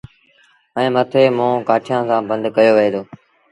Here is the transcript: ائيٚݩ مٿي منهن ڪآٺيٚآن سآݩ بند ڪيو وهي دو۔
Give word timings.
ائيٚݩ 0.77 0.93
مٿي 0.95 1.23
منهن 1.37 1.59
ڪآٺيٚآن 1.67 2.01
سآݩ 2.09 2.27
بند 2.29 2.43
ڪيو 2.55 2.71
وهي 2.75 2.89
دو۔ 2.93 3.01